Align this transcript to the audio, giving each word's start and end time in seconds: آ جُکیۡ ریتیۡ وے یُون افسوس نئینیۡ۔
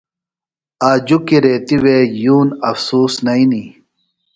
آ 0.89 0.91
جُکیۡ 1.07 1.41
ریتیۡ 1.43 1.79
وے 1.83 1.97
یُون 2.23 2.47
افسوس 2.69 3.13
نئینیۡ۔ 3.25 3.69